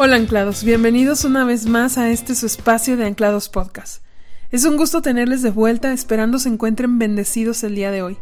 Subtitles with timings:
[0.00, 4.04] Hola anclados, bienvenidos una vez más a este su espacio de Anclados Podcast.
[4.52, 8.16] Es un gusto tenerles de vuelta, esperando se encuentren bendecidos el día de hoy.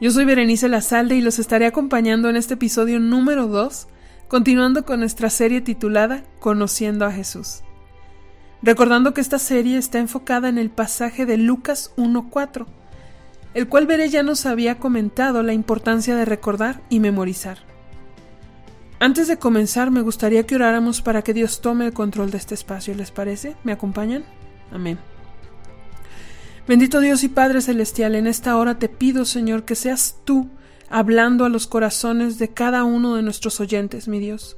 [0.00, 3.86] Yo soy Berenice Lazalde y los estaré acompañando en este episodio número 2,
[4.28, 7.60] continuando con nuestra serie titulada Conociendo a Jesús.
[8.62, 12.64] Recordando que esta serie está enfocada en el pasaje de Lucas 1.4,
[13.52, 17.58] el cual Bere ya nos había comentado la importancia de recordar y memorizar.
[19.00, 22.54] Antes de comenzar, me gustaría que oráramos para que Dios tome el control de este
[22.54, 22.94] espacio.
[22.94, 23.54] ¿Les parece?
[23.62, 24.24] ¿Me acompañan?
[24.72, 24.98] Amén.
[26.66, 30.48] Bendito Dios y Padre Celestial, en esta hora te pido, Señor, que seas tú
[30.90, 34.56] hablando a los corazones de cada uno de nuestros oyentes, mi Dios.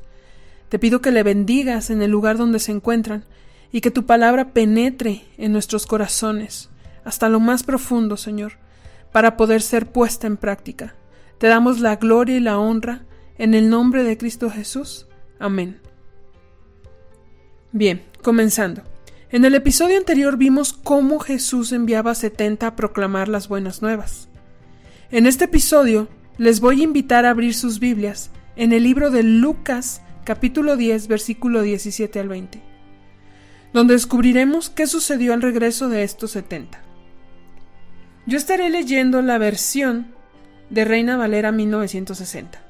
[0.71, 3.25] Te pido que le bendigas en el lugar donde se encuentran
[3.71, 6.71] y que tu palabra penetre en nuestros corazones
[7.05, 8.55] hasta lo más profundo, Señor,
[9.13, 10.95] para poder ser puesta en práctica.
[11.39, 13.03] Te damos la gloria y la honra
[13.41, 15.07] en el nombre de Cristo Jesús.
[15.39, 15.81] Amén.
[17.73, 18.83] Bien, comenzando.
[19.31, 24.29] En el episodio anterior vimos cómo Jesús enviaba a 70 a proclamar las buenas nuevas.
[25.11, 29.23] En este episodio les voy a invitar a abrir sus Biblias en el libro de
[29.23, 32.61] Lucas capítulo 10 versículo 17 al 20,
[33.73, 36.79] donde descubriremos qué sucedió al regreso de estos 70.
[38.27, 40.09] Yo estaré leyendo la versión
[40.69, 42.70] de Reina Valera 1960.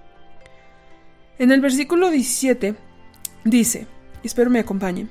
[1.41, 2.75] En el versículo 17
[3.45, 3.87] dice,
[4.23, 5.09] espero me acompañen,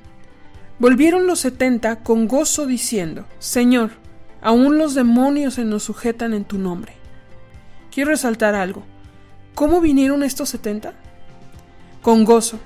[0.78, 3.90] volvieron los setenta con gozo diciendo, Señor,
[4.40, 6.92] aún los demonios se nos sujetan en tu nombre.
[7.92, 8.84] Quiero resaltar algo.
[9.56, 10.94] ¿Cómo vinieron estos setenta?
[12.00, 12.60] Con gozo.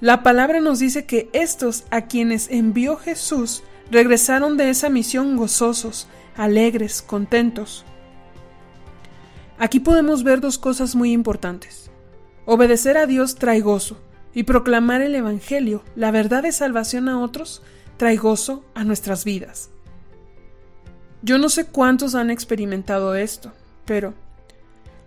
[0.00, 6.08] La palabra nos dice que estos a quienes envió Jesús regresaron de esa misión gozosos,
[6.34, 7.84] alegres, contentos.
[9.58, 11.91] Aquí podemos ver dos cosas muy importantes.
[12.44, 13.98] Obedecer a Dios trae gozo,
[14.34, 17.62] y proclamar el Evangelio, la verdad de salvación a otros,
[17.96, 19.70] trae gozo a nuestras vidas.
[21.22, 23.52] Yo no sé cuántos han experimentado esto,
[23.84, 24.14] pero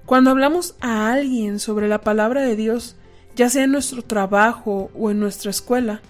[0.06, 2.95] cuando hablamos a alguien sobre la palabra de Dios,
[3.35, 6.01] ya sea en nuestro trabajo o en nuestra escuela,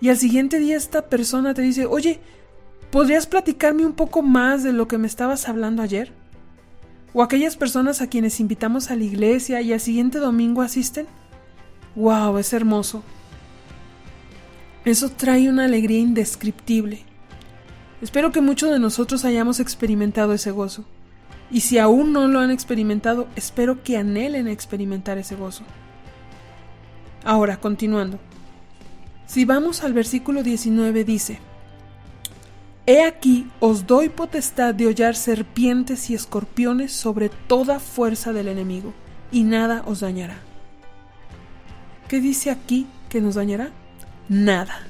[0.00, 2.20] y al siguiente día esta persona te dice, oye,
[2.92, 6.12] ¿podrías platicarme un poco más de lo que me estabas hablando ayer?
[7.12, 11.06] O aquellas personas a quienes invitamos a la iglesia y al siguiente domingo asisten?
[11.94, 12.38] ¡Wow!
[12.38, 13.02] Es hermoso.
[14.84, 17.02] Eso trae una alegría indescriptible.
[18.00, 20.84] Espero que muchos de nosotros hayamos experimentado ese gozo.
[21.50, 25.64] Y si aún no lo han experimentado, espero que anhelen experimentar ese gozo.
[27.24, 28.18] Ahora, continuando.
[29.26, 31.38] Si vamos al versículo 19 dice,
[32.88, 38.94] He aquí os doy potestad de hollar serpientes y escorpiones sobre toda fuerza del enemigo,
[39.30, 40.38] y nada os dañará.
[42.08, 43.72] ¿Qué dice aquí que nos dañará?
[44.30, 44.86] Nada.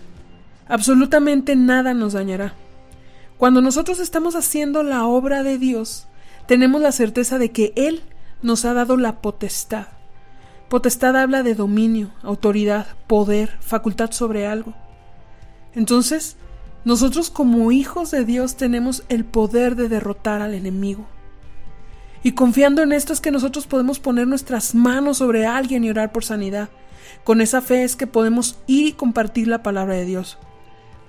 [0.69, 2.55] Absolutamente nada nos dañará.
[3.37, 6.07] Cuando nosotros estamos haciendo la obra de Dios,
[6.47, 8.03] tenemos la certeza de que Él
[8.43, 9.89] nos ha dado la potestad.
[10.69, 14.73] Potestad habla de dominio, autoridad, poder, facultad sobre algo.
[15.75, 16.37] Entonces,
[16.85, 21.07] nosotros como hijos de Dios tenemos el poder de derrotar al enemigo.
[22.23, 26.13] Y confiando en esto es que nosotros podemos poner nuestras manos sobre alguien y orar
[26.13, 26.69] por sanidad.
[27.25, 30.39] Con esa fe es que podemos ir y compartir la palabra de Dios.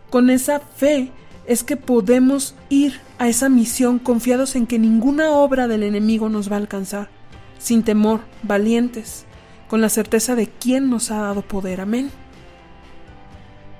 [0.09, 1.11] Con esa fe
[1.45, 6.51] es que podemos ir a esa misión confiados en que ninguna obra del enemigo nos
[6.51, 7.09] va a alcanzar,
[7.57, 9.25] sin temor, valientes,
[9.67, 11.81] con la certeza de quién nos ha dado poder.
[11.81, 12.11] Amén.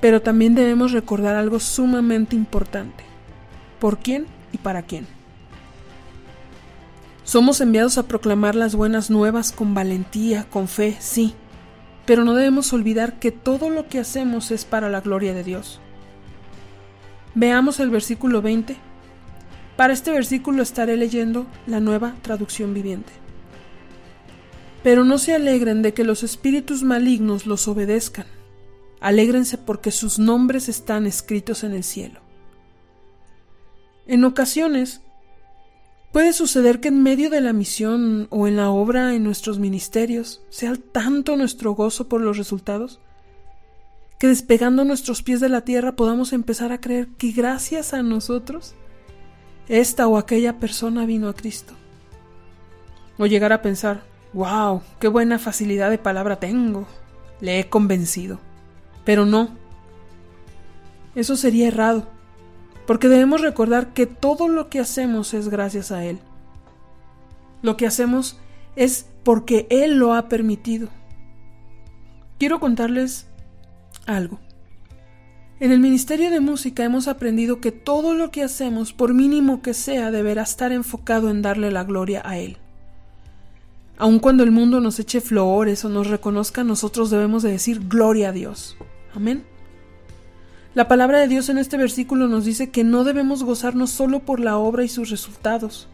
[0.02, 3.04] Pero también debemos recordar algo sumamente importante.
[3.80, 5.08] ¿Por quién y para quién?
[7.24, 11.36] Somos enviados a proclamar las buenas nuevas con valentía, con fe, sí,
[12.06, 15.80] pero no debemos olvidar que todo lo que hacemos es para la gloria de Dios.
[17.36, 18.76] Veamos el versículo 20.
[19.78, 23.12] Para este versículo estaré leyendo la nueva traducción viviente.
[24.82, 28.26] Pero no se alegren de que los espíritus malignos los obedezcan
[29.02, 32.20] Alégrense porque sus nombres están escritos en el cielo.
[34.08, 35.02] En ocasiones,
[36.12, 40.42] puede suceder que en medio de la misión o en la obra en nuestros ministerios
[40.50, 43.00] sea tanto nuestro gozo por los resultados,
[44.18, 48.76] que despegando nuestros pies de la tierra podamos empezar a creer que gracias a nosotros,
[49.70, 51.74] esta o aquella persona vino a Cristo.
[53.18, 54.04] O llegar a pensar,
[54.34, 56.88] wow, qué buena facilidad de palabra tengo,
[57.40, 58.40] le he convencido.
[59.06, 59.50] Pero no.
[61.16, 62.08] Eso sería errado,
[62.86, 66.20] porque debemos recordar que todo lo que hacemos es gracias a Él.
[67.62, 68.40] Lo que hacemos
[68.76, 70.88] es porque Él lo ha permitido.
[72.38, 73.28] Quiero contarles
[74.06, 74.40] algo.
[75.60, 79.74] En el Ministerio de Música hemos aprendido que todo lo que hacemos, por mínimo que
[79.74, 82.58] sea, deberá estar enfocado en darle la gloria a Él.
[84.00, 88.30] Aun cuando el mundo nos eche flores o nos reconozca, nosotros debemos de decir gloria
[88.30, 88.78] a Dios.
[89.14, 89.44] Amén.
[90.74, 94.40] La palabra de Dios en este versículo nos dice que no debemos gozarnos solo por
[94.40, 95.90] la obra y sus resultados,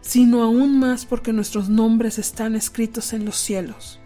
[0.00, 4.00] sino aún más porque nuestros nombres están escritos en los cielos,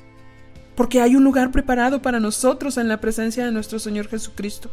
[0.74, 4.68] porque hay un lugar preparado para nosotros en la presencia de nuestro Señor Jesucristo,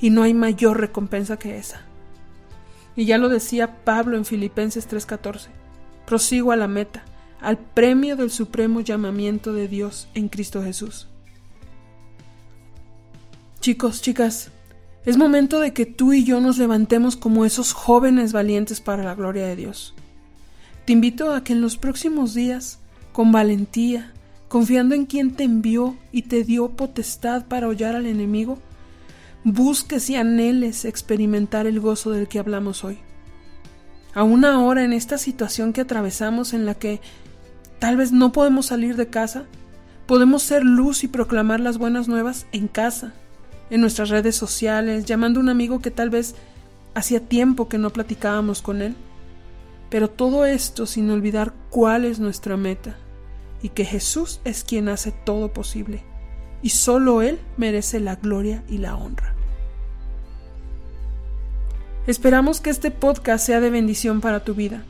[0.00, 1.80] y no hay mayor recompensa que esa.
[2.94, 5.48] Y ya lo decía Pablo en Filipenses 3:14,
[6.06, 7.02] prosigo a la meta,
[7.42, 11.08] al premio del supremo llamamiento de Dios en Cristo Jesús.
[13.60, 14.50] Chicos, chicas,
[15.04, 19.14] es momento de que tú y yo nos levantemos como esos jóvenes valientes para la
[19.14, 19.94] gloria de Dios.
[20.84, 22.78] Te invito a que en los próximos días,
[23.12, 24.12] con valentía,
[24.48, 28.58] confiando en quien te envió y te dio potestad para hollar al enemigo,
[29.44, 32.98] busques y anheles experimentar el gozo del que hablamos hoy.
[34.14, 37.00] Aún ahora en esta situación que atravesamos en la que
[37.82, 39.42] tal vez no podemos salir de casa,
[40.06, 43.12] podemos ser luz y proclamar las buenas nuevas en casa,
[43.70, 46.36] en nuestras redes sociales, llamando a un amigo que tal vez
[46.94, 48.94] hacía tiempo que no platicábamos con él.
[49.90, 52.94] Pero todo esto sin olvidar cuál es nuestra meta
[53.62, 56.04] y que Jesús es quien hace todo posible
[56.62, 59.34] y solo Él merece la gloria y la honra.
[62.06, 64.84] Esperamos que este podcast sea de bendición para tu vida.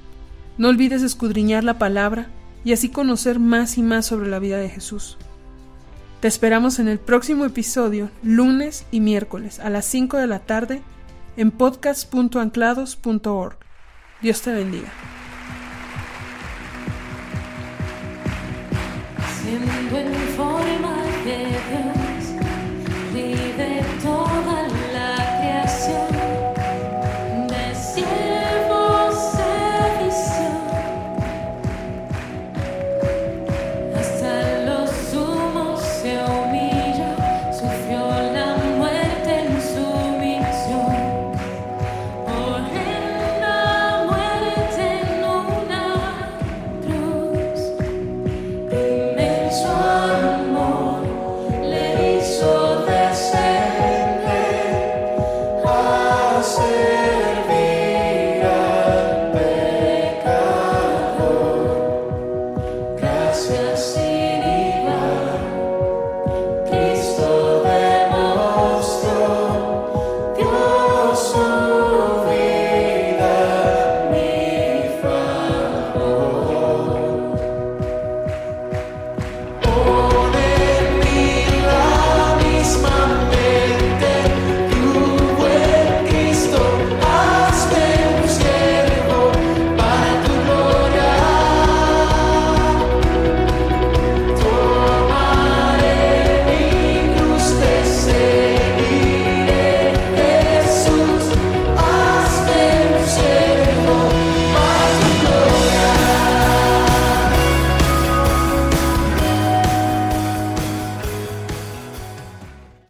[0.59, 2.29] No olvides escudriñar la palabra
[2.65, 5.19] y así conocer más y más sobre la vida de Jesús.
[6.21, 10.83] Te esperamos en el próximo episodio, lunes y miércoles a las 5 de la tarde,
[11.37, 13.57] en podcast.anclados.org.
[14.21, 14.93] Dios te bendiga.